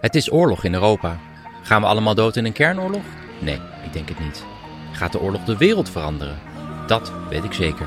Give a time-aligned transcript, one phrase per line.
[0.00, 1.18] Het is oorlog in Europa.
[1.62, 3.02] Gaan we allemaal dood in een kernoorlog?
[3.40, 4.44] Nee, ik denk het niet.
[4.92, 6.38] Gaat de oorlog de wereld veranderen?
[6.86, 7.86] Dat weet ik zeker.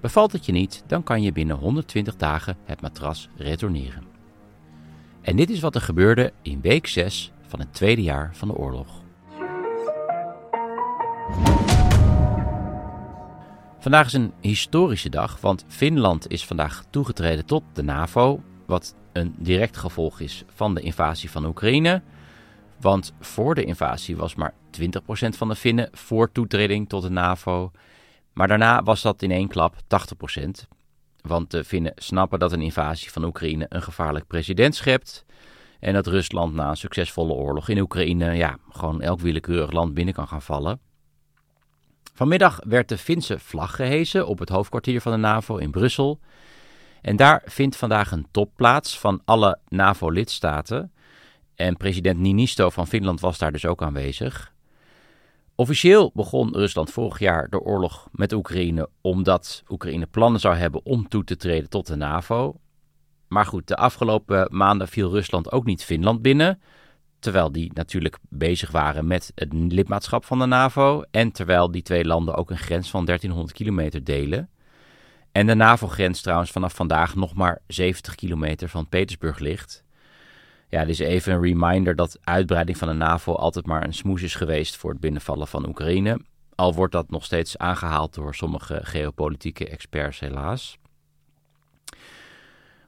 [0.00, 4.04] Bevalt het je niet, dan kan je binnen 120 dagen het matras retourneren.
[5.20, 8.54] En dit is wat er gebeurde in week 6 van het tweede jaar van de
[8.54, 9.02] oorlog.
[13.78, 19.34] Vandaag is een historische dag, want Finland is vandaag toegetreden tot de NAVO, wat een
[19.38, 22.02] direct gevolg is van de invasie van Oekraïne.
[22.80, 27.70] Want voor de invasie was maar 20% van de Finnen voor toetreding tot de NAVO.
[28.32, 29.78] Maar daarna was dat in één klap 80%.
[31.20, 35.24] Want de Finnen snappen dat een invasie van Oekraïne een gevaarlijk president schept.
[35.80, 40.14] En dat Rusland na een succesvolle oorlog in Oekraïne ja, gewoon elk willekeurig land binnen
[40.14, 40.80] kan gaan vallen.
[42.14, 46.20] Vanmiddag werd de Finse vlag gehesen op het hoofdkwartier van de NAVO in Brussel.
[47.02, 50.92] En daar vindt vandaag een top plaats van alle NAVO-lidstaten.
[51.60, 54.52] En president Niinisto van Finland was daar dus ook aanwezig.
[55.54, 61.08] Officieel begon Rusland vorig jaar de oorlog met Oekraïne omdat Oekraïne plannen zou hebben om
[61.08, 62.60] toe te treden tot de NAVO.
[63.28, 66.60] Maar goed, de afgelopen maanden viel Rusland ook niet Finland binnen.
[67.18, 71.02] Terwijl die natuurlijk bezig waren met het lidmaatschap van de NAVO.
[71.10, 74.50] En terwijl die twee landen ook een grens van 1300 kilometer delen.
[75.32, 79.84] En de NAVO-grens trouwens vanaf vandaag nog maar 70 kilometer van Petersburg ligt.
[80.70, 84.22] Ja, dit is even een reminder dat uitbreiding van de NAVO altijd maar een smoes
[84.22, 86.20] is geweest voor het binnenvallen van Oekraïne.
[86.54, 90.78] Al wordt dat nog steeds aangehaald door sommige geopolitieke experts helaas.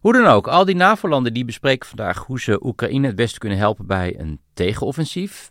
[0.00, 3.59] Hoe dan ook, al die NAVO-landen die bespreken vandaag hoe ze Oekraïne het beste kunnen
[3.59, 5.50] helpen bij een tegenoffensief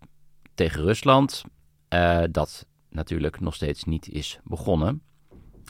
[0.56, 1.44] tegen Rusland.
[1.94, 5.02] Uh, dat natuurlijk nog steeds niet is begonnen.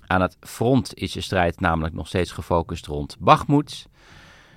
[0.08, 3.88] Aan het front is de strijd namelijk nog steeds gefocust rond Bakhmut.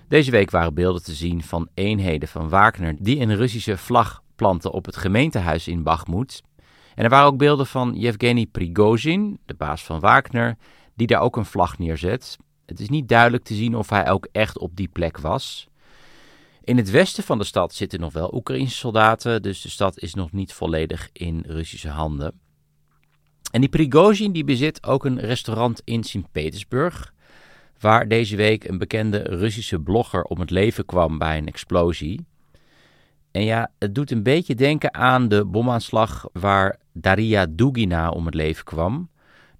[0.08, 4.72] Deze week waren beelden te zien van eenheden van Wagner die een Russische vlag planten
[4.72, 6.42] op het gemeentehuis in Bakhmut.
[6.94, 10.56] En er waren ook beelden van Yevgeny Prigozhin, de baas van Wagner,
[10.94, 12.36] die daar ook een vlag neerzet.
[12.66, 15.68] Het is niet duidelijk te zien of hij ook echt op die plek was.
[16.64, 20.14] In het westen van de stad zitten nog wel Oekraïnse soldaten, dus de stad is
[20.14, 22.40] nog niet volledig in Russische handen.
[23.50, 27.13] En die Prigozhin die bezit ook een restaurant in Sint-Petersburg,
[27.84, 32.26] waar deze week een bekende Russische blogger om het leven kwam bij een explosie.
[33.30, 38.34] En ja, het doet een beetje denken aan de bomaanslag waar Daria Dugina om het
[38.34, 39.08] leven kwam.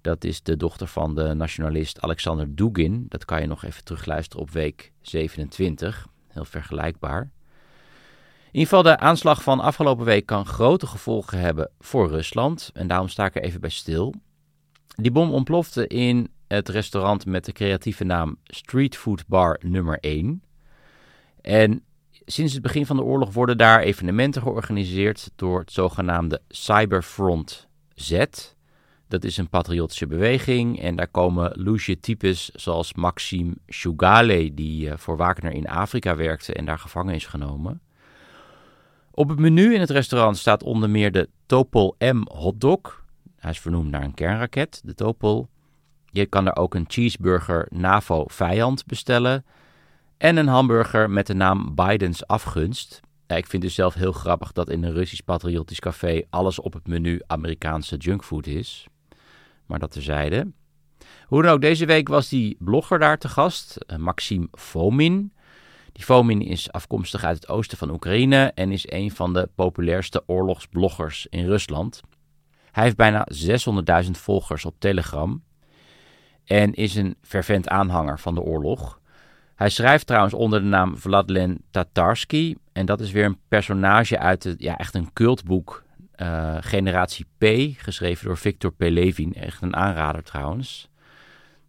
[0.01, 3.05] Dat is de dochter van de nationalist Alexander Dugin.
[3.09, 6.07] Dat kan je nog even terugluisteren op week 27.
[6.27, 7.21] Heel vergelijkbaar.
[7.21, 12.69] In ieder geval, de aanslag van afgelopen week kan grote gevolgen hebben voor Rusland.
[12.73, 14.13] En daarom sta ik er even bij stil.
[14.95, 20.43] Die bom ontplofte in het restaurant met de creatieve naam Street Food Bar nummer 1.
[21.41, 21.83] En
[22.25, 28.25] sinds het begin van de oorlog worden daar evenementen georganiseerd door het zogenaamde Cyberfront Z.
[29.07, 34.97] Dat is een patriotische beweging en daar komen loesje types zoals Maxime Shugale, die eh,
[34.97, 37.81] voor Wagner in Afrika werkte en daar gevangen is genomen.
[39.11, 43.05] Op het menu in het restaurant staat onder meer de Topol M hotdog.
[43.35, 45.47] Hij is vernoemd naar een kernraket, de Topol.
[46.15, 49.45] Je kan er ook een cheeseburger NAVO vijand bestellen.
[50.17, 52.99] En een hamburger met de naam Bidens afgunst.
[53.27, 56.87] Ik vind het zelf heel grappig dat in een Russisch patriotisch café alles op het
[56.87, 58.87] menu Amerikaanse junkfood is.
[59.65, 60.51] Maar dat terzijde.
[61.25, 65.33] Hoe dan ook, deze week was die blogger daar te gast, eh, Maxim Fomin.
[65.91, 70.23] Die Fomin is afkomstig uit het oosten van Oekraïne en is een van de populairste
[70.25, 72.01] oorlogsbloggers in Rusland.
[72.71, 75.43] Hij heeft bijna 600.000 volgers op Telegram
[76.45, 78.99] en is een fervent aanhanger van de oorlog.
[79.55, 82.55] Hij schrijft trouwens onder de naam Vladlen Tatarsky.
[82.71, 85.83] En dat is weer een personage uit het, ja, echt een cultboek.
[86.15, 87.45] Uh, Generatie P,
[87.77, 88.81] geschreven door Victor P.
[88.81, 89.33] Levin.
[89.33, 90.89] Echt een aanrader trouwens.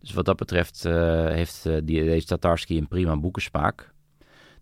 [0.00, 0.92] Dus wat dat betreft uh,
[1.26, 3.92] heeft uh, die, deze Tatarsky een prima boekensmaak.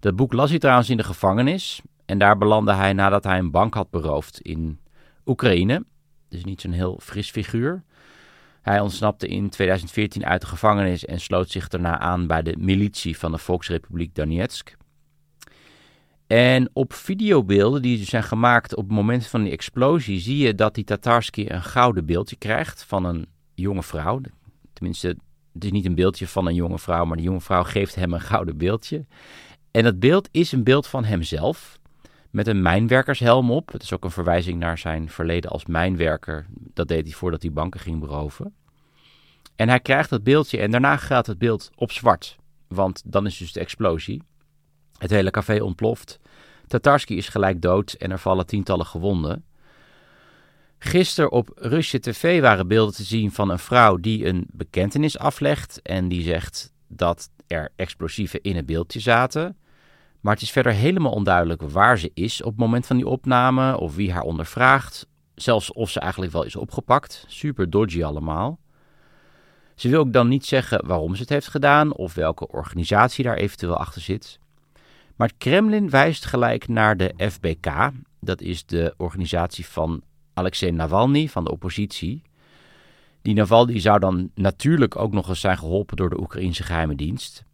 [0.00, 1.82] Dat boek las hij trouwens in de gevangenis.
[2.04, 4.78] En daar belandde hij nadat hij een bank had beroofd in
[5.26, 5.84] Oekraïne.
[6.28, 7.82] Dus niet zo'n heel fris figuur.
[8.64, 13.18] Hij ontsnapte in 2014 uit de gevangenis en sloot zich daarna aan bij de militie
[13.18, 14.76] van de Volksrepubliek Donetsk.
[16.26, 20.74] En op videobeelden die zijn gemaakt op het moment van die explosie zie je dat
[20.74, 24.20] die Tatarsky een gouden beeldje krijgt van een jonge vrouw.
[24.72, 25.08] Tenminste,
[25.52, 28.12] het is niet een beeldje van een jonge vrouw, maar de jonge vrouw geeft hem
[28.12, 29.06] een gouden beeldje.
[29.70, 31.78] En dat beeld is een beeld van hemzelf
[32.34, 33.72] met een mijnwerkershelm op.
[33.72, 36.46] Het is ook een verwijzing naar zijn verleden als mijnwerker.
[36.50, 38.54] Dat deed hij voordat hij banken ging beroven.
[39.56, 42.36] En hij krijgt dat beeldje en daarna gaat het beeld op zwart.
[42.68, 44.22] Want dan is dus de explosie.
[44.98, 46.20] Het hele café ontploft.
[46.66, 49.44] Tatarski is gelijk dood en er vallen tientallen gewonden.
[50.78, 55.82] Gisteren op Rusje TV waren beelden te zien van een vrouw die een bekentenis aflegt.
[55.82, 59.56] En die zegt dat er explosieven in het beeldje zaten.
[60.24, 63.78] Maar het is verder helemaal onduidelijk waar ze is op het moment van die opname,
[63.78, 67.24] of wie haar ondervraagt, zelfs of ze eigenlijk wel is opgepakt.
[67.28, 68.58] Super dodgy allemaal.
[69.74, 73.36] Ze wil ook dan niet zeggen waarom ze het heeft gedaan of welke organisatie daar
[73.36, 74.38] eventueel achter zit.
[75.16, 77.90] Maar het Kremlin wijst gelijk naar de FBK,
[78.20, 80.02] dat is de organisatie van
[80.34, 82.22] Alexei Navalny van de oppositie.
[83.22, 87.44] Die Navalny zou dan natuurlijk ook nog eens zijn geholpen door de Oekraïnse geheime dienst.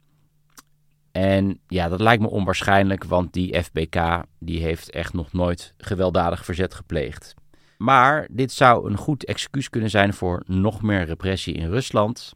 [1.13, 6.45] En ja, dat lijkt me onwaarschijnlijk, want die FBK die heeft echt nog nooit gewelddadig
[6.45, 7.35] verzet gepleegd.
[7.79, 12.35] Maar dit zou een goed excuus kunnen zijn voor nog meer repressie in Rusland.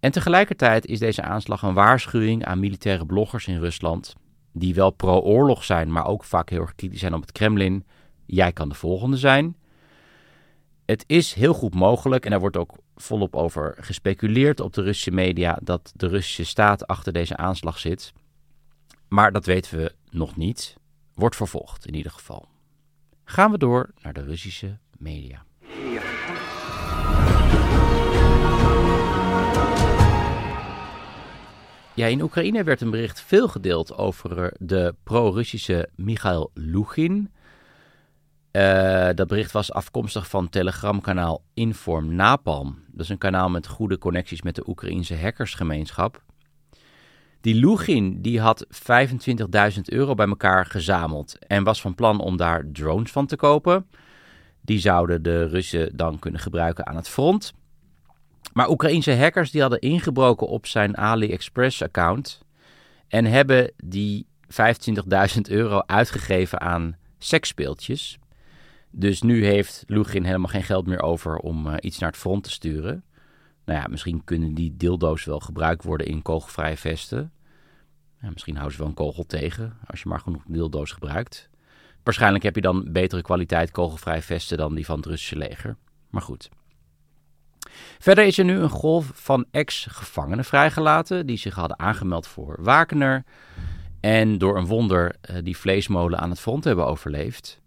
[0.00, 4.14] En tegelijkertijd is deze aanslag een waarschuwing aan militaire bloggers in Rusland,
[4.52, 7.86] die wel pro-oorlog zijn, maar ook vaak heel erg kritisch zijn op het Kremlin.
[8.26, 9.56] Jij kan de volgende zijn.
[10.92, 15.10] Het is heel goed mogelijk, en daar wordt ook volop over gespeculeerd op de Russische
[15.10, 18.12] media, dat de Russische staat achter deze aanslag zit.
[19.08, 20.76] Maar dat weten we nog niet.
[21.14, 22.48] Wordt vervolgd in ieder geval.
[23.24, 25.44] Gaan we door naar de Russische media.
[31.94, 37.32] Ja, in Oekraïne werd een bericht veel gedeeld over de pro-Russische Michail Lugin.
[38.52, 42.78] Uh, dat bericht was afkomstig van telegramkanaal Inform Napalm.
[42.90, 46.22] Dat is een kanaal met goede connecties met de Oekraïnse hackersgemeenschap.
[47.40, 52.64] Die Lugin die had 25.000 euro bij elkaar gezameld en was van plan om daar
[52.72, 53.86] drones van te kopen.
[54.60, 57.52] Die zouden de Russen dan kunnen gebruiken aan het front.
[58.52, 62.42] Maar Oekraïnse hackers die hadden ingebroken op zijn AliExpress-account
[63.08, 68.18] en hebben die 25.000 euro uitgegeven aan seksspeeltjes.
[68.94, 72.44] Dus nu heeft Lugin helemaal geen geld meer over om uh, iets naar het front
[72.44, 73.04] te sturen.
[73.64, 77.32] Nou ja, misschien kunnen die dildo's wel gebruikt worden in kogelvrije vesten.
[78.32, 81.50] Misschien houden ze wel een kogel tegen als je maar genoeg dildo's gebruikt.
[82.02, 85.76] Waarschijnlijk heb je dan betere kwaliteit kogelvrije vesten dan die van het Russische leger.
[86.10, 86.48] Maar goed.
[87.98, 93.24] Verder is er nu een golf van ex-gevangenen vrijgelaten die zich hadden aangemeld voor Wagner.
[94.00, 97.61] En door een wonder uh, die vleesmolen aan het front hebben overleefd.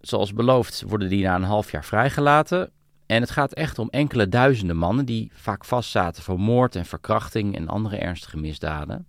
[0.00, 2.70] Zoals beloofd worden die na een half jaar vrijgelaten.
[3.06, 7.56] En het gaat echt om enkele duizenden mannen die vaak vastzaten voor moord en verkrachting
[7.56, 9.06] en andere ernstige misdaden.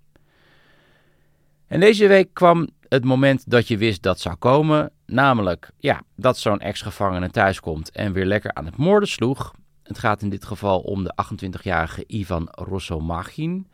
[1.67, 6.37] En deze week kwam het moment dat je wist dat zou komen, namelijk ja, dat
[6.37, 9.53] zo'n ex-gevangene thuiskomt en weer lekker aan het moorden sloeg.
[9.83, 13.67] Het gaat in dit geval om de 28-jarige Ivan Rossomachin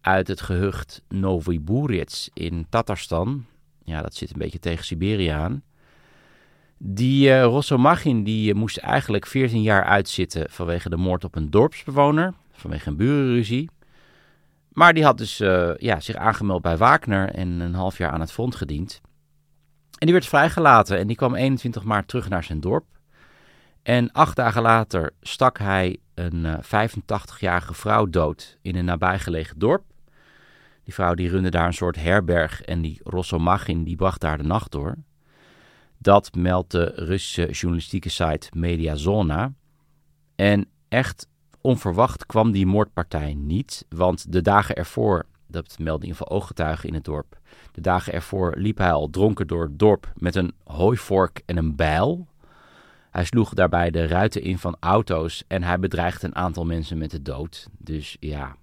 [0.00, 3.46] uit het gehucht Noviburits in Tatarstan.
[3.84, 5.62] Ja, dat zit een beetje tegen Siberië aan.
[6.86, 11.50] Die uh, Rossomachin die uh, moest eigenlijk 14 jaar uitzitten vanwege de moord op een
[11.50, 13.70] dorpsbewoner, vanwege een burenruzie.
[14.68, 18.20] Maar die had dus uh, ja, zich aangemeld bij Wagner en een half jaar aan
[18.20, 19.00] het front gediend.
[19.98, 22.84] En die werd vrijgelaten en die kwam 21 maart terug naar zijn dorp.
[23.82, 29.84] En acht dagen later stak hij een 85-jarige vrouw dood in een nabijgelegen dorp.
[30.82, 34.44] Die vrouw die runde daar een soort herberg en die Rossomachin die bracht daar de
[34.44, 34.94] nacht door.
[36.04, 39.52] Dat meldt de Russische journalistieke site Mediazona.
[40.34, 41.28] En echt
[41.60, 46.94] onverwacht kwam die moordpartij niet, want de dagen ervoor, dat meldde in ieder ooggetuigen in
[46.94, 47.40] het dorp,
[47.72, 51.76] de dagen ervoor liep hij al dronken door het dorp met een hooivork en een
[51.76, 52.26] bijl.
[53.10, 57.10] Hij sloeg daarbij de ruiten in van auto's en hij bedreigde een aantal mensen met
[57.10, 57.68] de dood.
[57.78, 58.56] Dus ja,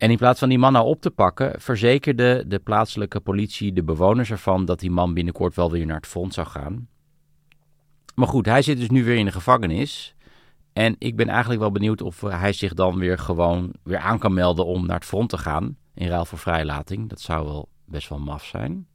[0.00, 3.82] en in plaats van die man nou op te pakken, verzekerde de plaatselijke politie de
[3.82, 6.88] bewoners ervan dat die man binnenkort wel weer naar het front zou gaan.
[8.14, 10.14] Maar goed, hij zit dus nu weer in de gevangenis.
[10.72, 14.34] En ik ben eigenlijk wel benieuwd of hij zich dan weer gewoon weer aan kan
[14.34, 15.76] melden om naar het front te gaan.
[15.94, 17.08] In ruil voor vrijlating.
[17.08, 18.86] Dat zou wel best wel maf zijn.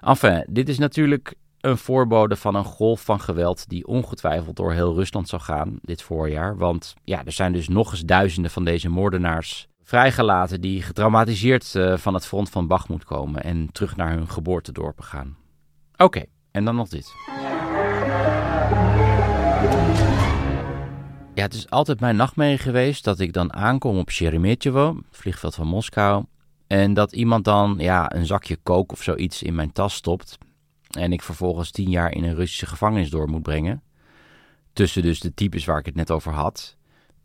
[0.00, 4.94] Enfin, dit is natuurlijk een voorbode van een golf van geweld die ongetwijfeld door heel
[4.94, 6.56] Rusland zal gaan dit voorjaar.
[6.56, 11.96] Want ja, er zijn dus nog eens duizenden van deze moordenaars vrijgelaten die getraumatiseerd uh,
[11.96, 15.36] van het front van Bachmoed komen en terug naar hun geboortedorpen gaan.
[15.96, 17.14] Oké, en dan nog dit.
[21.34, 25.54] Ja, het is altijd mijn nachtmerrie geweest dat ik dan aankom op Sheremetyevo, het vliegveld
[25.54, 26.24] van Moskou,
[26.66, 30.38] en dat iemand dan ja, een zakje kook of zoiets in mijn tas stopt
[30.90, 33.82] en ik vervolgens tien jaar in een Russische gevangenis door moet brengen.
[34.72, 36.78] Tussen dus de types waar ik het net over had.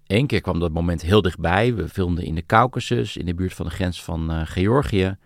[0.08, 1.76] Eén keer kwam dat moment heel dichtbij.
[1.76, 5.18] We filmden in de Caucasus, in de buurt van de grens van uh, Georgië.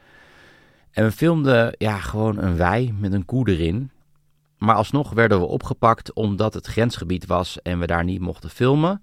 [0.92, 3.92] En we filmden ja, gewoon een wei met een koe erin.
[4.58, 9.02] Maar alsnog werden we opgepakt omdat het grensgebied was en we daar niet mochten filmen.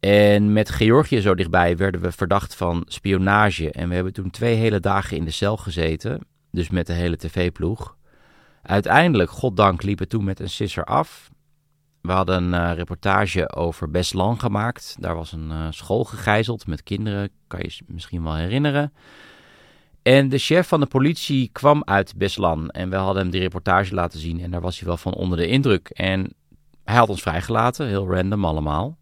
[0.00, 3.70] En met Georgië zo dichtbij werden we verdacht van spionage.
[3.70, 6.20] En we hebben toen twee hele dagen in de cel gezeten.
[6.50, 7.96] Dus met de hele tv-ploeg.
[8.62, 11.30] Uiteindelijk, goddank, liep het toen met een sisser af.
[12.02, 14.96] We hadden een uh, reportage over Beslan gemaakt.
[14.98, 18.92] Daar was een uh, school gegijzeld met kinderen, kan je je misschien wel herinneren.
[20.02, 23.94] En de chef van de politie kwam uit Beslan en we hadden hem die reportage
[23.94, 25.88] laten zien en daar was hij wel van onder de indruk.
[25.88, 26.32] En
[26.84, 28.98] hij had ons vrijgelaten, heel random allemaal.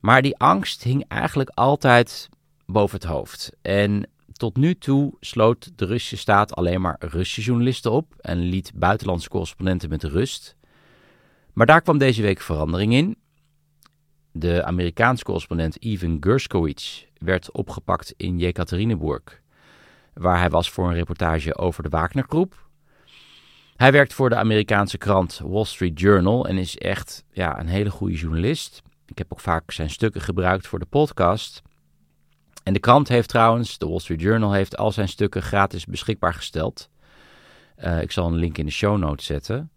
[0.00, 2.28] Maar die angst hing eigenlijk altijd
[2.66, 3.52] boven het hoofd.
[3.62, 8.72] En tot nu toe sloot de Russische staat alleen maar Russische journalisten op en liet
[8.74, 10.56] buitenlandse correspondenten met rust.
[11.58, 13.16] Maar daar kwam deze week verandering in.
[14.32, 19.40] De Amerikaanse correspondent Ivan Gershkovich werd opgepakt in Jekaterinburg,
[20.12, 22.68] waar hij was voor een reportage over de Wagner-groep.
[23.76, 27.90] Hij werkt voor de Amerikaanse krant Wall Street Journal en is echt ja, een hele
[27.90, 28.82] goede journalist.
[29.06, 31.62] Ik heb ook vaak zijn stukken gebruikt voor de podcast.
[32.62, 36.34] En de krant heeft trouwens, de Wall Street Journal heeft al zijn stukken gratis beschikbaar
[36.34, 36.90] gesteld.
[37.78, 39.70] Uh, ik zal een link in de show notes zetten.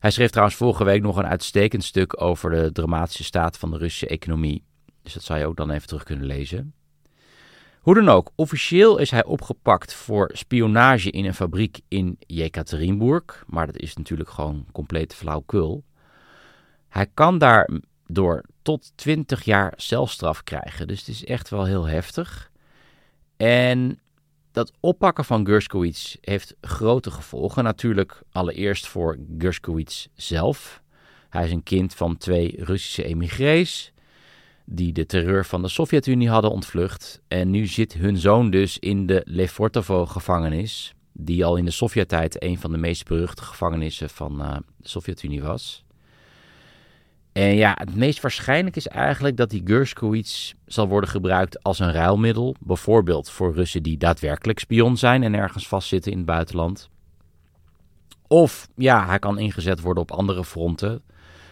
[0.00, 3.78] Hij schreef trouwens vorige week nog een uitstekend stuk over de dramatische staat van de
[3.78, 4.64] Russische economie.
[5.02, 6.74] Dus dat zou je ook dan even terug kunnen lezen.
[7.80, 13.44] Hoe dan ook, officieel is hij opgepakt voor spionage in een fabriek in Jekaterinburg.
[13.46, 15.84] Maar dat is natuurlijk gewoon complete flauwkul.
[16.88, 20.88] Hij kan daardoor tot 20 jaar celstraf krijgen.
[20.88, 22.50] Dus het is echt wel heel heftig.
[23.36, 24.00] En
[24.52, 27.64] dat oppakken van Gershkovich heeft grote gevolgen.
[27.64, 30.82] Natuurlijk allereerst voor Gershkovich zelf.
[31.28, 33.92] Hij is een kind van twee Russische emigrees
[34.64, 37.20] die de terreur van de Sovjet-Unie hadden ontvlucht.
[37.28, 42.58] En nu zit hun zoon dus in de Lefortovo-gevangenis, die al in de Sovjet-tijd een
[42.58, 45.84] van de meest beruchte gevangenissen van uh, de Sovjet-Unie was.
[47.32, 51.92] En ja, het meest waarschijnlijk is eigenlijk dat die Gershkovich zal worden gebruikt als een
[51.92, 52.54] ruilmiddel.
[52.60, 56.90] Bijvoorbeeld voor Russen die daadwerkelijk spion zijn en ergens vastzitten in het buitenland.
[58.26, 61.02] Of ja, hij kan ingezet worden op andere fronten.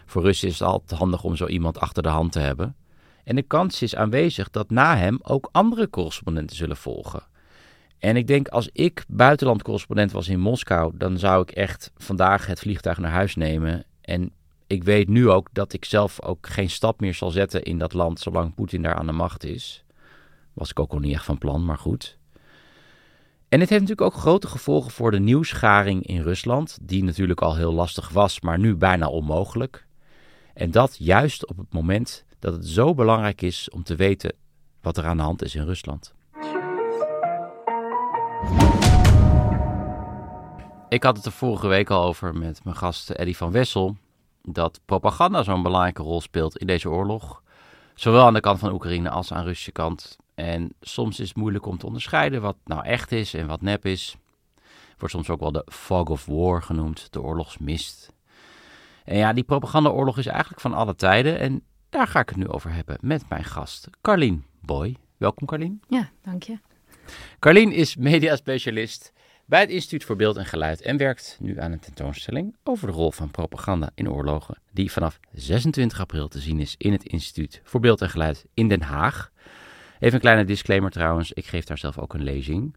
[0.06, 2.76] Voor Russen is het altijd handig om zo iemand achter de hand te hebben.
[3.24, 7.22] En de kans is aanwezig dat na hem ook andere correspondenten zullen volgen.
[7.98, 12.60] En ik denk als ik buitenlandcorrespondent was in Moskou, dan zou ik echt vandaag het
[12.60, 14.32] vliegtuig naar huis nemen en
[14.68, 17.92] ik weet nu ook dat ik zelf ook geen stap meer zal zetten in dat
[17.92, 19.84] land zolang Poetin daar aan de macht is.
[20.52, 22.18] Was ik ook al niet echt van plan, maar goed.
[23.48, 27.56] En het heeft natuurlijk ook grote gevolgen voor de nieuwsgaring in Rusland, die natuurlijk al
[27.56, 29.86] heel lastig was, maar nu bijna onmogelijk.
[30.54, 34.32] En dat juist op het moment dat het zo belangrijk is om te weten
[34.80, 36.14] wat er aan de hand is in Rusland.
[40.88, 43.96] Ik had het er vorige week al over met mijn gast Eddy van Wessel.
[44.52, 47.42] Dat propaganda zo'n belangrijke rol speelt in deze oorlog.
[47.94, 50.16] Zowel aan de kant van Oekraïne als aan de Russische kant.
[50.34, 53.86] En soms is het moeilijk om te onderscheiden wat nou echt is en wat nep
[53.86, 54.16] is.
[54.98, 58.12] Wordt soms ook wel de fog of war genoemd, de oorlogsmist.
[59.04, 61.38] En ja, die propagandaoorlog is eigenlijk van alle tijden.
[61.38, 64.96] En daar ga ik het nu over hebben met mijn gast, Carlien Boy.
[65.16, 65.80] Welkom, Carlien.
[65.88, 66.58] Ja, dank je.
[67.38, 69.12] Carlien is mediaspecialist
[69.48, 72.92] bij het Instituut voor Beeld en Geluid en werkt nu aan een tentoonstelling over de
[72.92, 77.60] rol van propaganda in oorlogen, die vanaf 26 april te zien is in het Instituut
[77.64, 79.30] voor Beeld en Geluid in Den Haag.
[79.98, 82.76] Even een kleine disclaimer trouwens, ik geef daar zelf ook een lezing.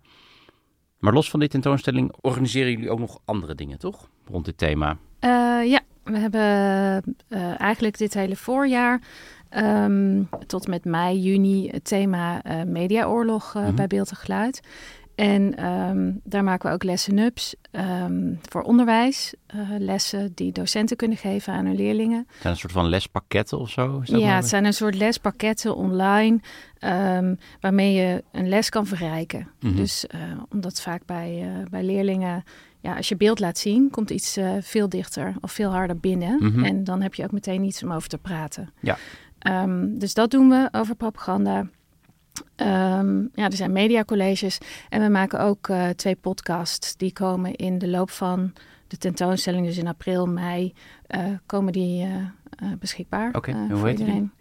[0.99, 4.09] Maar los van die tentoonstelling organiseren jullie ook nog andere dingen, toch?
[4.25, 4.97] Rond dit thema.
[5.19, 9.01] Uh, ja, we hebben uh, eigenlijk dit hele voorjaar
[9.57, 13.75] um, tot met mei, juni het thema uh, mediaoorlog mm -hmm.
[13.75, 14.61] bij Beeld en Geluid.
[15.21, 19.33] En um, daar maken we ook lessen-ups um, voor onderwijs.
[19.55, 22.17] Uh, lessen die docenten kunnen geven aan hun leerlingen.
[22.27, 24.01] Het zijn een soort van lespakketten of zo?
[24.03, 26.39] ja, het zijn een soort lespakketten online.
[26.79, 29.39] Um, waarmee je een les kan verrijken.
[29.39, 29.75] Mm -hmm.
[29.75, 32.43] Dus uh, omdat vaak bij, uh, bij leerlingen...
[32.79, 36.37] Ja, als je beeld laat zien, komt iets veel dichter of veel harder binnen.
[36.39, 36.63] Mm -hmm.
[36.63, 38.73] En dan heb je ook meteen iets om over te praten.
[38.79, 38.97] Ja.
[39.87, 41.67] dus dat doen we over propaganda.
[42.55, 44.57] Um, ja, er zijn mediacolleges
[44.89, 46.97] en we maken ook uh, twee podcasts.
[46.97, 48.53] Die komen in de loop van
[48.87, 50.73] de tentoonstelling, dus in april, mei,
[51.09, 52.15] uh, komen die uh,
[52.79, 53.27] beschikbaar.
[53.27, 53.67] Oké, okay.
[53.67, 54.31] hoe heet iedereen.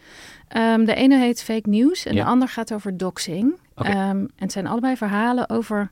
[0.49, 0.63] die?
[0.63, 2.25] Um, de ene heet Fake News en ja.
[2.25, 3.59] de ander gaat over doxing.
[3.75, 4.11] Okay.
[4.11, 5.91] Um, en het zijn allebei verhalen over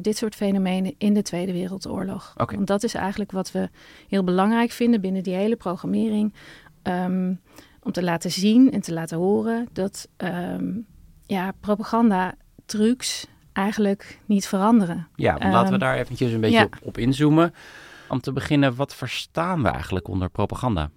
[0.00, 2.34] dit soort fenomenen in de Tweede Wereldoorlog.
[2.36, 2.56] Okay.
[2.56, 3.68] Want dat is eigenlijk wat we
[4.08, 6.34] heel belangrijk vinden binnen die hele programmering.
[6.82, 7.40] Um,
[7.82, 10.86] om te laten zien en te laten horen dat um,
[11.32, 12.34] ja, propaganda
[12.66, 15.08] trucs eigenlijk niet veranderen.
[15.14, 16.64] Ja, um, laten we daar eventjes een beetje ja.
[16.64, 17.54] op, op inzoomen.
[18.08, 20.90] Om te beginnen, wat verstaan we eigenlijk onder propaganda?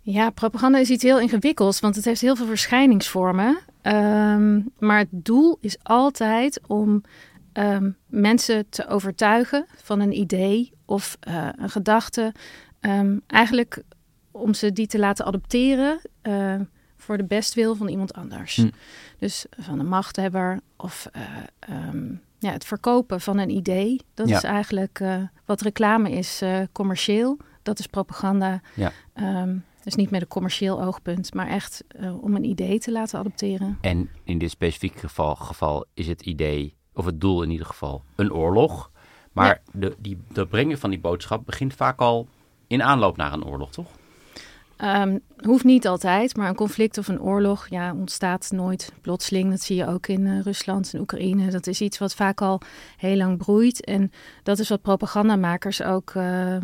[0.00, 3.58] Ja, propaganda is iets heel ingewikkelds, want het heeft heel veel verschijningsvormen.
[3.82, 7.02] Um, maar het doel is altijd om
[7.52, 12.34] um, mensen te overtuigen van een idee of uh, een gedachte.
[12.80, 13.82] Um, eigenlijk
[14.30, 16.54] om ze die te laten adopteren uh,
[16.98, 18.56] voor de bestwil van iemand anders.
[18.56, 18.68] Hm.
[19.18, 24.00] Dus van een machthebber of uh, um, ja, het verkopen van een idee.
[24.14, 24.36] Dat Ja.
[24.36, 27.36] is eigenlijk uh, wat reclame is uh, commercieel.
[27.62, 28.60] Dat is propaganda.
[28.74, 28.92] Ja.
[29.42, 31.84] Um, dus niet met een commercieel oogpunt, maar echt
[32.20, 33.78] om een idee te laten adopteren.
[33.80, 38.02] En in dit specifieke geval, geval is het idee, of het doel in ieder geval,
[38.16, 38.90] een oorlog.
[39.32, 42.28] Maar de, die, de brengen van die boodschap begint vaak al
[42.66, 43.90] in aanloop naar een oorlog, toch?
[44.84, 49.50] Um, hoeft niet altijd, maar een conflict of een oorlog ja, ontstaat nooit plotseling.
[49.50, 51.50] Dat zie je ook in uh, Rusland en Oekraïne.
[51.50, 52.60] Dat is iets wat vaak al
[52.96, 53.84] heel lang broeit.
[53.84, 54.10] En
[54.42, 56.56] dat is wat propagandamakers ook uh,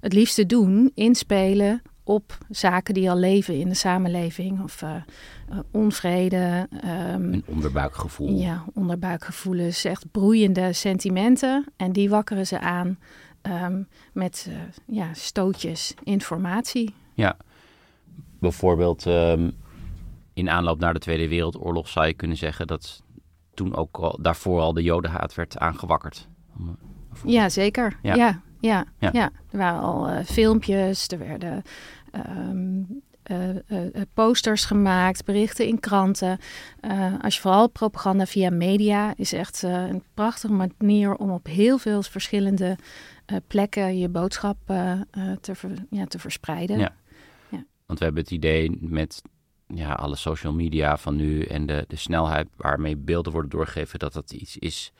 [0.00, 4.62] het liefste doen: inspelen op zaken die al leven in de samenleving.
[4.62, 4.90] Of uh,
[5.70, 6.68] onvrede.
[6.84, 8.38] Um, Een onderbuikgevoel.
[8.38, 9.84] Ja, onderbuikgevoelens.
[9.84, 11.64] Echt broeiende sentimenten.
[11.76, 12.98] En die wakkeren ze aan
[13.42, 14.48] um, met
[14.86, 16.94] ja, stootjes informatie.
[17.14, 17.36] Ja,
[18.40, 19.52] bijvoorbeeld um,
[20.34, 23.02] in aanloop naar de Tweede Wereldoorlog zou je kunnen zeggen dat
[23.54, 26.28] toen ook al, daarvoor al de jodenhaat werd aangewakkerd.
[27.24, 27.98] Ja, zeker.
[28.02, 28.14] Ja.
[28.14, 29.10] Ja, ja, ja.
[29.12, 29.30] Ja.
[29.50, 31.62] Er waren al uh, filmpjes, er werden
[32.38, 36.38] um, uh, uh, posters gemaakt, berichten in kranten.
[37.20, 42.02] Als je vooral propaganda via media is echt een prachtige manier om op heel veel
[42.02, 42.78] verschillende
[43.46, 44.56] plekken je boodschap
[45.40, 46.78] te, ver, ja, te verspreiden.
[46.78, 46.94] Ja.
[47.90, 49.22] Want we hebben het idee met
[49.66, 54.12] ja, alle social media van nu en de, de snelheid waarmee beelden worden doorgegeven, dat
[54.12, 54.92] dat iets is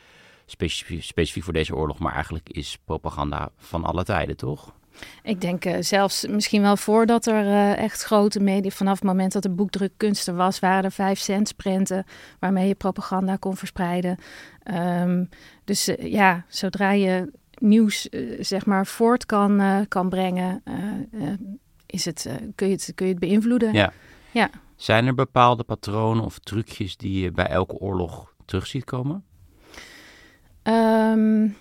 [0.46, 4.74] specifiek, specifiek voor deze oorlog, maar eigenlijk is propaganda van alle tijden, toch?
[5.22, 9.32] Ik denk uh, zelfs misschien wel voordat er uh, echt grote media, vanaf het moment
[9.32, 12.04] dat er was, waren er vijf cent prenten
[12.38, 14.18] waarmee je propaganda kon verspreiden.
[15.00, 15.28] Um,
[15.64, 20.62] dus uh, ja, zodra je nieuws zeg maar voort kan, kan brengen,
[21.90, 23.72] is het, uh, kun, je het, kun je het beïnvloeden.
[23.72, 23.92] Ja.
[24.30, 24.50] ja.
[24.76, 29.24] Zijn er bepaalde patronen of trucjes die je bij elke oorlog terug ziet komen?
[30.62, 31.56] Um,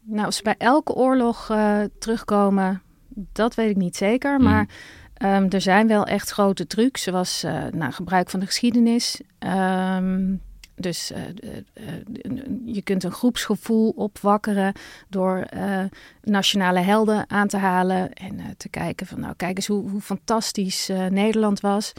[0.00, 4.38] nou, als ze bij elke oorlog uh, terugkomen, dat weet ik niet zeker.
[4.38, 4.44] Mm.
[4.44, 4.68] Maar
[5.22, 9.20] um, er zijn wel echt grote trucs, zoals uh, nou, gebruik van de geschiedenis.
[9.38, 10.40] Um,
[10.74, 11.18] Dus uh,
[11.84, 11.94] uh,
[12.64, 14.72] je kunt een groepsgevoel opwakkeren
[15.08, 15.46] door
[16.22, 20.90] nationale helden aan te halen en te kijken van nou kijk eens hoe, hoe fantastisch
[21.10, 21.92] Nederland was.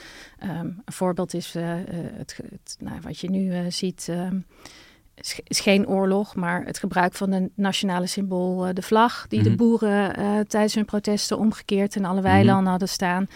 [0.44, 0.50] Um,
[0.86, 4.08] een voorbeeld is het, het nou, wat je nu ziet.
[4.10, 4.46] Um,
[5.48, 9.58] is geen oorlog, maar het gebruik van een nationale symbool, de vlag, die de Mhm.
[9.58, 10.14] boeren
[10.48, 13.28] tijdens hun protesten omgekeerd in alle weilanden hadden staan.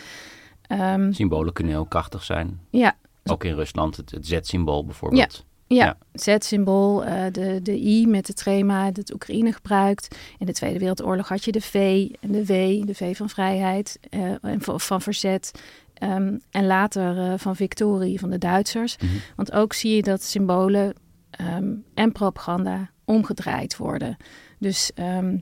[0.70, 2.60] Um, Symbolen kunnen heel krachtig zijn.
[2.70, 2.96] ja,
[3.32, 5.46] Ook in Rusland, het, het Z-symbool bijvoorbeeld.
[5.68, 5.98] Ja, Ja.
[6.14, 10.16] Z-symbool, eh, de, de I met de trema, dat Oekraïne gebruikt.
[10.38, 14.00] In de Tweede Wereldoorlog had je de V en de W, de V van vrijheid
[14.10, 15.52] eh, en van, van verzet.
[15.94, 18.98] Ehm, en later eh, van victorie van de Duitsers.
[18.98, 19.12] Mhm.
[19.36, 20.94] Want ook zie je dat symbolen
[21.30, 24.18] ehm, en propaganda omgedraaid worden.
[24.60, 25.38] Dus ehm,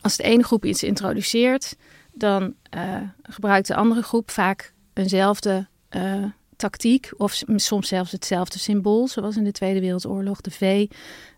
[0.00, 1.76] als de ene groep iets introduceert,
[2.12, 2.54] dan
[3.22, 5.66] gebruikt de andere groep vaak eenzelfde
[6.56, 10.86] tactiek of soms zelfs hetzelfde symbool, zoals in de Tweede Wereldoorlog, de V,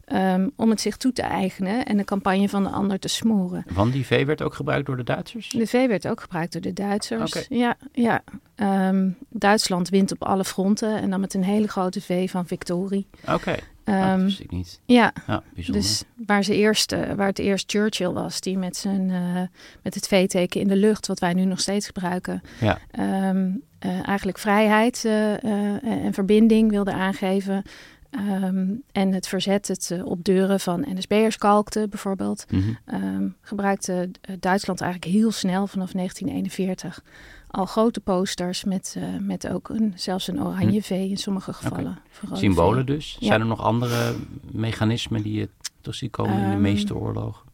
[0.06, 3.64] ehm, om het zich toe te eigenen en de campagne van de ander te smoren.
[3.72, 5.48] Want die V werd ook gebruikt door de Duitsers?
[5.48, 7.46] De V werd ook gebruikt door de Duitsers.
[7.48, 8.22] Ja, ja.
[8.54, 13.06] Ehm, Duitsland wint op alle fronten en dan met een hele grote V van victorie.
[13.32, 14.80] Oké, Ah, dat Ehm, wist ik niet.
[14.84, 15.82] ja, Ja, bijzonder.
[15.82, 19.42] dus waar, ze eerst, eh, waar het eerst Churchill was, die met, zijn, eh,
[19.82, 22.78] met het V-teken in de lucht, wat wij nu nog steeds gebruiken, Ja.
[22.90, 27.62] eh, eigenlijk vrijheid en verbinding wilde aangeven.
[28.16, 32.62] Ehm, en het verzet, het eh, op deuren van NSB'ers kalkte bijvoorbeeld, Mhm.
[32.84, 37.02] ehm, gebruikte eh, Duitsland eigenlijk heel snel vanaf 1941
[37.48, 41.98] al grote posters met, eh, met ook een, zelfs een oranje V in sommige gevallen.
[42.22, 43.16] rode Symbolen dus.
[43.20, 43.26] Ja.
[43.26, 44.14] Zijn er nog andere
[44.52, 45.48] mechanismen die je
[45.80, 47.45] terug ziet komen in de Ehm, meeste oorlogen?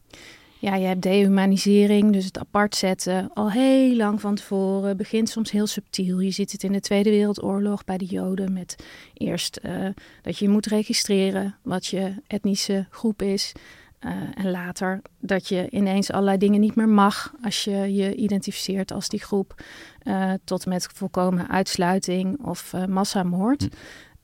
[0.63, 4.97] Ja, je hebt dehumanisering, dus het apart zetten, al heel lang van tevoren.
[4.97, 6.19] Begint soms heel subtiel.
[6.19, 9.87] Je ziet het in de Tweede Wereldoorlog bij de Joden met eerst eh,
[10.21, 13.51] dat je moet registreren wat je etnische groep is.
[13.99, 18.91] Eh, en later dat je ineens allerlei dingen niet meer mag als je je identificeert
[18.91, 19.63] als die groep.
[19.99, 23.61] eh, tot met volkomen uitsluiting of massamoord.
[23.61, 23.69] Hm.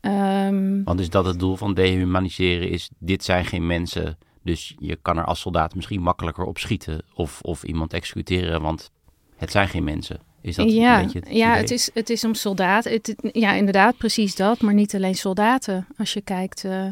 [0.08, 2.70] Ehm, Want is dat het doel van dehumaniseren?
[2.70, 4.18] Is dit zijn geen mensen,
[4.50, 8.92] dus je kan er als soldaat misschien makkelijker op schieten of, of iemand executeren, want
[9.36, 10.20] het zijn geen mensen.
[10.42, 11.62] Is dat ja, een beetje het ja idee?
[11.62, 12.92] het, is, het is om soldaten.
[12.92, 14.62] Het, ja, inderdaad, precies dat.
[14.62, 15.88] Maar niet alleen soldaten.
[15.98, 16.88] Als je kijkt eh,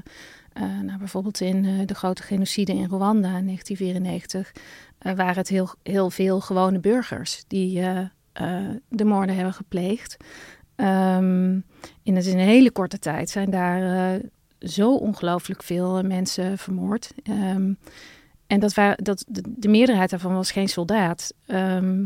[0.57, 4.51] eh, naar bijvoorbeeld in eh, de grote genocide in Rwanda in 1994,
[4.97, 7.81] eh, waren het heel, heel veel gewone burgers die
[8.89, 10.17] de moorden hebben gepleegd.
[10.75, 11.59] Ehm,
[12.03, 14.19] in, het, in een hele korte tijd zijn daar
[14.67, 17.11] zo ongelooflijk veel mensen vermoord.
[17.23, 17.73] Ehm,
[18.47, 21.33] en dat dat, de, de meerderheid daarvan was geen soldaat.
[21.45, 22.05] Ehm,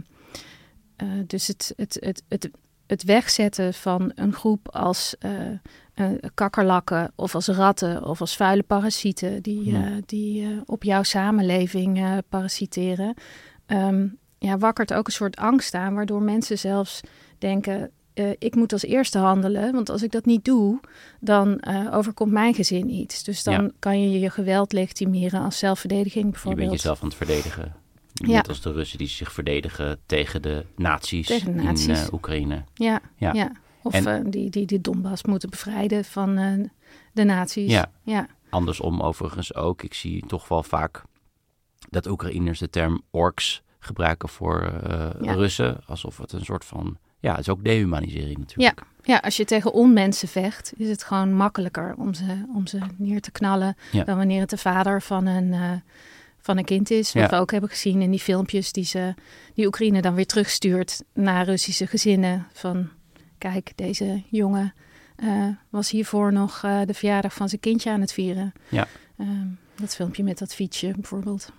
[0.95, 2.49] eh, dus het, het, het, het,
[2.87, 5.51] het wegzetten van een groep als eh,
[5.93, 9.99] eh, kakkerlakken of als ratten of als vuile parasieten die, Ja.
[10.05, 13.13] die op jouw samenleving parasiteren,
[13.65, 17.01] ehm, ja, wakkert ook een soort angst aan, waardoor mensen zelfs
[17.37, 17.91] denken.
[18.13, 20.79] Eh, ik moet als eerste handelen, want als ik dat niet doe,
[21.19, 23.23] dan eh, overkomt mijn gezin iets.
[23.23, 23.69] Dus dan Ja.
[23.79, 26.67] kan je je geweld legitimeren als zelfverdediging Je bijvoorbeeld.
[26.69, 27.75] bent jezelf aan het verdedigen.
[28.13, 28.27] Ja.
[28.35, 32.63] Net als de Russen die zich verdedigen tegen de nazi's, Tegen de in eh, Oekraïne.
[32.73, 33.33] Ja, Ja.
[33.33, 33.51] ja.
[33.83, 36.35] Of En- die, die de Donbass moeten bevrijden van
[37.13, 37.71] de nazi's.
[37.71, 37.91] Ja.
[38.03, 38.27] ja.
[38.49, 39.81] Andersom overigens ook.
[39.83, 41.03] Ik zie toch wel vaak
[41.89, 44.73] dat Oekraïners de term orks gebruiken voor.
[45.19, 45.79] Russen.
[45.85, 46.97] Alsof het een soort van...
[47.21, 48.79] Ja, het is ook dehumanisering natuurlijk.
[48.79, 48.85] Ja.
[49.13, 53.21] ja, als je tegen onmensen vecht, is het gewoon makkelijker om ze, om ze neer
[53.21, 54.03] te knallen Ja.
[54.03, 55.71] dan wanneer het de vader van een, eh,
[56.39, 57.13] van een kind is.
[57.13, 57.29] Wat Ja.
[57.29, 59.13] we ook hebben gezien in die filmpjes die, ze,
[59.53, 62.47] die Oekraïne dan weer terugstuurt naar Russische gezinnen.
[62.53, 62.89] Van
[63.37, 64.73] kijk, deze jongen
[65.15, 68.53] eh, was hiervoor nog eh, de verjaardag van zijn kindje aan het vieren.
[68.69, 68.87] Ja.
[69.17, 71.51] Ehm, dat filmpje met dat fietsje bijvoorbeeld.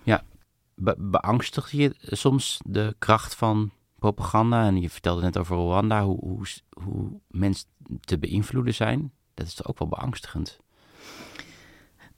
[0.75, 3.71] Be beangstigt je soms de kracht van
[4.03, 4.65] propaganda?
[4.65, 6.39] En je vertelde net over Rwanda, hoe, hoe,
[6.83, 7.65] hoe mensen
[8.01, 9.11] te beïnvloeden zijn.
[9.33, 10.59] Dat is toch ook wel beangstigend?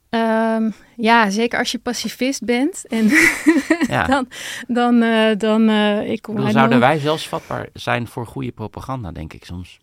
[0.08, 2.86] Ehm, ja, zeker als je pacifist bent.
[2.86, 3.08] En
[3.88, 4.06] Ja.
[4.06, 4.28] dan,
[4.68, 9.32] dan, eh, dan eh, ik kom zouden wij zelfs vatbaar zijn voor goede propaganda, denk
[9.32, 9.78] ik soms.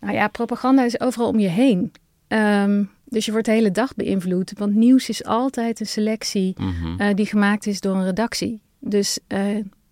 [0.00, 1.92] Nou ja, propaganda is overal om je heen.
[2.28, 4.52] Ehm, dus je wordt de hele dag beïnvloed.
[4.58, 7.00] Want nieuws is altijd een selectie Mhm.
[7.00, 8.60] eh, die gemaakt is door een redactie.
[8.80, 9.18] Dus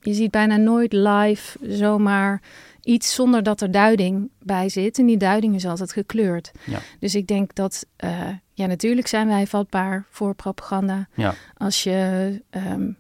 [0.07, 2.43] je ziet bijna nooit live zomaar
[2.83, 4.99] iets zonder dat er duiding bij zit.
[4.99, 6.51] En die duiding is altijd gekleurd.
[6.65, 6.81] Ja.
[7.01, 11.09] Dus ik denk dat, eh, ja, natuurlijk zijn wij vatbaar voor propaganda.
[11.15, 11.35] Ja.
[11.57, 12.91] Als je, ehm,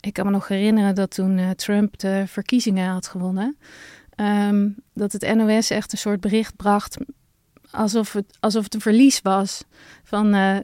[0.00, 3.56] ik kan me nog herinneren dat toen eh, Trump de verkiezingen had gewonnen,
[4.14, 6.96] ehm, dat het NOS echt een soort bericht bracht
[7.76, 9.64] alsof, het, alsof het een verlies was.
[10.04, 10.56] Van, eh,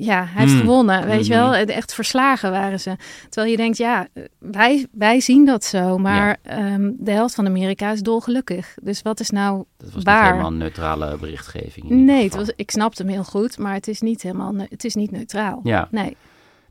[0.00, 0.60] ja, hij heeft Hmm.
[0.60, 1.50] gewonnen, weet je wel.
[1.50, 2.96] Het- Echt verslagen waren ze.
[3.28, 4.06] Terwijl je denkt, ja,
[4.38, 5.98] wij, wij zien dat zo.
[5.98, 8.74] Maar ehm, de helft van Amerika is dolgelukkig.
[8.82, 10.20] Dus wat is nou Dat was waar?
[10.22, 11.88] niet helemaal een neutrale berichtgeving.
[11.88, 14.94] Nee, het was, ik snapte hem heel goed, maar het is niet helemaal, het is
[14.94, 15.60] niet neutraal.
[15.62, 15.88] Ja.
[15.90, 16.16] Nee.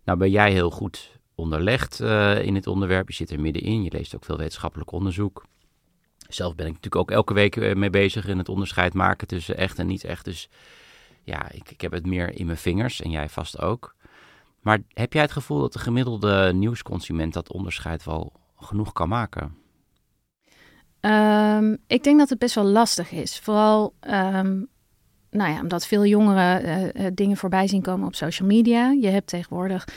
[0.06, 3.08] Nou ben jij heel goed onderlegd eh, in het onderwerp.
[3.10, 3.84] Je zit er middenin.
[3.84, 5.46] Je leest ook veel wetenschappelijk onderzoek.
[6.30, 9.58] Zelf ben ik natuurlijk ook elke week eh, mee bezig in het onderscheid maken tussen
[9.58, 10.26] echt en niet echt.
[10.26, 10.50] Dus
[11.24, 13.96] ja, ik, ik heb het meer in mijn vingers en jij vast ook.
[14.62, 19.56] Maar heb jij het gevoel dat de gemiddelde nieuwsconsument dat onderscheid wel genoeg kan maken?
[21.00, 23.40] Ehm, ik denk dat het best wel lastig is.
[23.40, 24.64] Vooral, ehm,
[25.30, 28.92] nou ja, omdat veel jongeren eh, eh, dingen voorbij zien komen op social media.
[28.92, 29.88] Je hebt tegenwoordig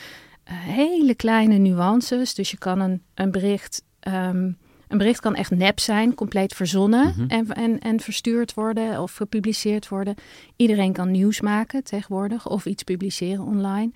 [0.45, 2.35] hele kleine nuances.
[2.35, 3.85] Dus je kan een, een bericht.
[4.01, 4.51] ehm,
[4.93, 7.29] een bericht kan echt nep zijn, compleet verzonnen Mhm.
[7.29, 10.15] en, en, en verstuurd worden of gepubliceerd worden.
[10.57, 13.91] Iedereen kan nieuws maken tegenwoordig of iets publiceren online.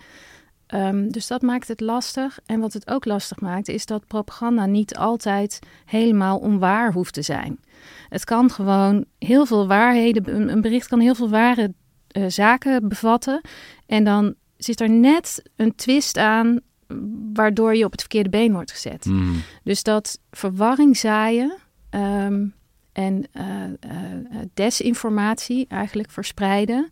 [0.67, 2.39] Ehm, dus dat maakt het lastig.
[2.47, 7.23] En wat het ook lastig maakt, is dat propaganda niet altijd helemaal onwaar hoeft te
[7.23, 7.59] zijn.
[8.09, 11.73] Het kan gewoon heel veel waarheden, een een bericht kan heel veel ware
[12.09, 13.41] eh, zaken bevatten.
[13.87, 16.61] En dan zit er net een twist aan,
[17.33, 19.05] waardoor je op het verkeerde been wordt gezet.
[19.05, 19.43] Hmm.
[19.63, 21.57] Dus dat verwarring zaaien
[21.91, 22.47] ehm,
[22.93, 26.91] en eh, eh, eh, desinformatie eigenlijk verspreiden.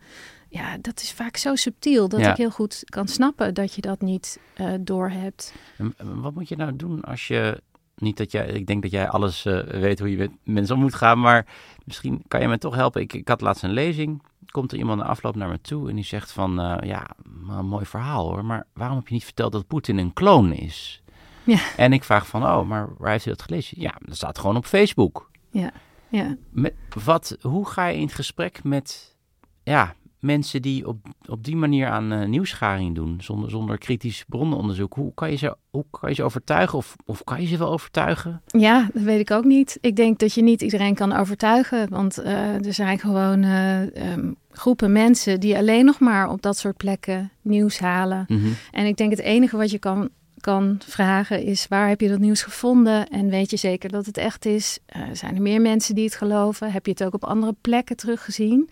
[0.49, 2.31] Ja, dat is vaak zo subtiel dat Ja.
[2.31, 5.55] ik heel goed kan snappen dat je dat niet eh doorhebt.
[5.77, 7.63] En wat moet je nou doen als je.
[7.97, 8.47] Niet dat jij.
[8.47, 11.21] Ik denk dat jij alles eh, weet hoe je met mensen om moet gaan.
[11.21, 11.47] Maar
[11.85, 13.01] misschien kan je me toch helpen.
[13.01, 14.23] Ik, ik had laatst een lezing.
[14.51, 16.61] Komt er iemand na afloop naar me toe en die zegt van.
[16.61, 17.07] eh, ja,
[17.49, 18.45] een mooi verhaal hoor.
[18.45, 21.03] Maar waarom heb je niet verteld dat Poetin een kloon is?
[21.45, 21.59] Ja.
[21.77, 22.43] En ik vraag van.
[22.45, 23.81] Oh, maar waar heeft u dat gelezen?
[23.81, 25.31] Ja, dat staat gewoon op Facebook.
[25.51, 25.71] Ja,
[26.09, 26.37] ja.
[26.51, 29.17] Met, wat, hoe ga je in het gesprek met.
[29.63, 34.95] Ja, mensen die op, op die manier aan nieuwsgaring doen, zonder, zonder kritisch bronnenonderzoek.
[34.95, 36.79] Hoe kan je ze, hoe kan je ze overtuigen?
[36.79, 38.43] Of, of kan je ze wel overtuigen?
[38.47, 39.79] Ja, dat weet ik ook niet.
[39.81, 41.89] Ik denk dat je niet iedereen kan overtuigen.
[41.89, 46.57] Want eh, er zijn gewoon eh, ehm, groepen mensen die alleen nog maar op dat
[46.57, 48.27] soort plekken nieuws halen.
[48.71, 50.09] En ik denk het enige wat je kan,
[50.45, 53.09] kan vragen is: waar heb je dat nieuws gevonden?
[53.09, 54.79] En weet je zeker dat het echt is?
[54.87, 56.73] Eh, zijn er meer mensen die het geloven?
[56.73, 58.69] Heb je het ook op andere plekken teruggezien?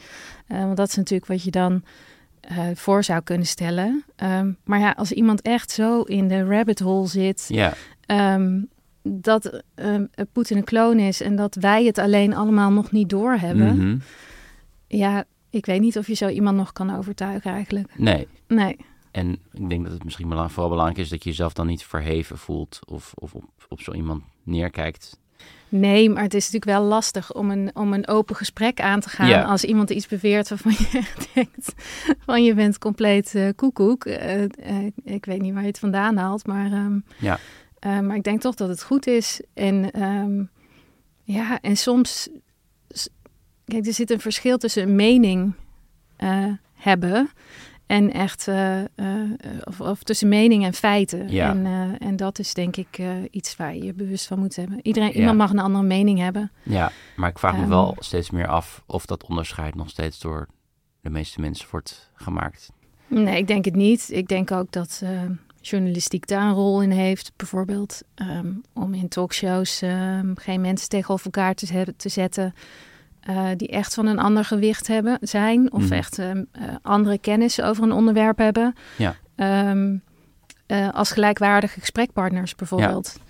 [0.47, 1.83] Eh, want dat is natuurlijk wat je dan
[2.41, 4.05] eh, voor zou kunnen stellen.
[4.17, 7.75] Ehm, maar ja, als iemand echt zo in de rabbit hole zit, Ja,
[8.07, 8.61] ehm,
[9.03, 13.77] dat ehm, Poetin een kloon is en dat wij het alleen allemaal nog niet doorhebben.
[13.77, 13.99] Mhm.
[14.87, 17.89] Ja, ik weet niet of je zo iemand nog kan overtuigen eigenlijk.
[17.97, 18.29] nee.
[18.49, 18.77] Nee.
[19.13, 21.85] En ik denk dat het misschien belang, vooral belangrijk is dat je jezelf dan niet
[21.85, 25.21] verheven voelt of, of op, op zo iemand neerkijkt.
[25.69, 29.09] Nee, maar het is natuurlijk wel lastig om een, om een open gesprek aan te
[29.09, 29.43] gaan Ja.
[29.43, 31.73] als iemand iets beweert waarvan je echt denkt
[32.19, 34.05] van je bent compleet eh, koekoek.
[34.05, 37.39] Eh, eh, ik weet niet waar je het vandaan haalt, maar, ehm, Ja.
[37.81, 39.41] maar ik denk toch dat het goed is.
[39.55, 40.43] En ehm,
[41.23, 42.29] ja, en soms,
[43.65, 45.55] kijk, er zit een verschil tussen een mening
[46.75, 47.31] hebben
[47.93, 48.87] en echt, eh, eh,
[49.65, 51.31] of, of tussen mening en feiten.
[51.31, 51.51] Ja.
[51.51, 53.01] En, eh, en dat is denk ik
[53.31, 54.79] iets waar je je bewust van moet hebben.
[54.83, 55.15] Iedereen, Ja.
[55.15, 56.51] iemand mag een andere mening hebben.
[56.63, 57.69] Ja, maar ik vraag me Ehm.
[57.69, 60.49] wel steeds meer af of dat onderscheid nog steeds door
[61.01, 62.71] de meeste mensen wordt gemaakt.
[63.07, 64.09] Nee, ik denk het niet.
[64.11, 65.03] Ik denk ook dat
[65.61, 67.33] journalistiek daar een rol in heeft.
[67.37, 72.55] Bijvoorbeeld ehm, om in talkshows ehm, geen mensen tegenover elkaar te, te zetten.
[73.23, 75.73] Eh, die echt van een ander gewicht hebben, zijn.
[75.73, 75.93] Of Mhm.
[75.93, 78.75] echt ehm, eh, andere kennis over een onderwerp hebben.
[78.99, 79.15] Ja.
[79.35, 79.97] Ehm,
[80.67, 83.21] eh, als gelijkwaardige gesprekpartners bijvoorbeeld.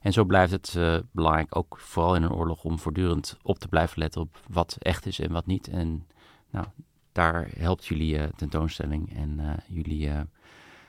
[0.00, 0.78] En zo blijft het
[1.12, 5.06] belangrijk, ook vooral in een oorlog, om voortdurend op te blijven letten op wat echt
[5.06, 5.68] is en wat niet.
[5.68, 6.06] En
[6.50, 6.66] nou,
[7.12, 10.10] daar helpt jullie tentoonstelling en jullie,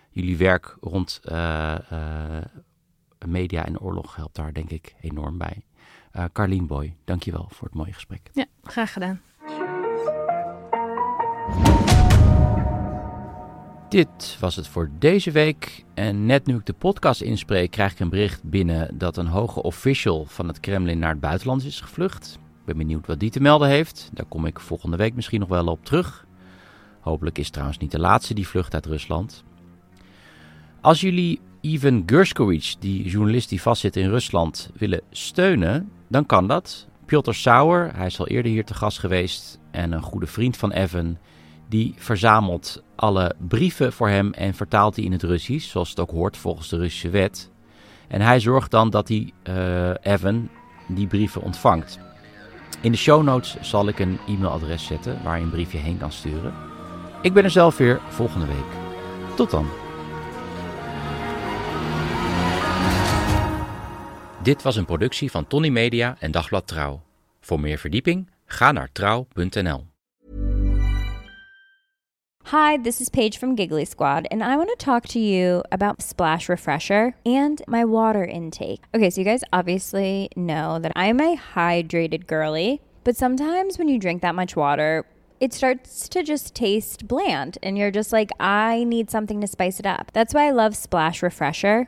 [0.09, 1.75] jullie werk rond eh,
[3.29, 5.61] media en oorlog helpt daar denk ik enorm bij.
[6.11, 8.29] Eh Carlien Boy, dankjewel voor het mooie gesprek.
[8.33, 9.21] Ja, graag gedaan.
[13.89, 15.83] Dit was het voor deze week.
[15.93, 19.63] En net nu ik de podcast inspreek, krijg ik een bericht binnen dat een hoge
[19.63, 22.39] official van het Kremlin naar het buitenland is gevlucht.
[22.59, 24.09] Ik ben benieuwd wat die te melden heeft.
[24.13, 26.25] Daar kom ik volgende week misschien nog wel op terug.
[26.99, 29.43] Hopelijk is het trouwens niet de laatste die vlucht uit Rusland.
[30.81, 36.87] Als jullie Ivan Gershkovich, die journalist die vastzit in Rusland, willen steunen, dan kan dat.
[37.05, 40.71] Piotr Sauer, hij is al eerder hier te gast geweest en een goede vriend van
[40.71, 41.17] Evan,
[41.69, 46.11] die verzamelt alle brieven voor hem en vertaalt die in het Russisch, zoals het ook
[46.11, 47.51] hoort volgens de Russische wet.
[48.07, 50.49] En hij zorgt dan dat die, eh, Evan
[50.87, 51.99] die brieven ontvangt.
[52.81, 56.11] In de show notes zal ik een e-mailadres zetten waar je een briefje heen kan
[56.11, 56.53] sturen.
[57.21, 58.75] Ik ben er zelf weer volgende week.
[59.35, 59.84] Tot dan.
[64.45, 67.01] Dit was een productie van Tony Media en Dagblad Trouw.
[67.39, 69.85] Voor meer verdieping ga naar trouw.nl.
[72.51, 76.01] Hi, this is Paige from Giggly Squad, and I want to talk to you about
[76.01, 78.79] Splash Refresher and my water intake.
[78.93, 83.99] Okay, so you guys obviously know that I'm a hydrated girly, but sometimes when you
[83.99, 85.05] drink that much water,
[85.39, 89.79] it starts to just taste bland, and you're just like, I need something to spice
[89.79, 90.11] it up.
[90.13, 91.87] That's why I love Splash Refresher.